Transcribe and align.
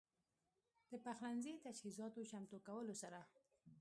د 0.89 0.91
پخلنځي 1.05 1.53
تجهيزاتو 1.65 2.27
چمتو 2.31 2.57
کولو 2.67 2.93
سره 3.01 3.19